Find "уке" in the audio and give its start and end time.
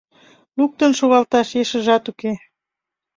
2.11-2.31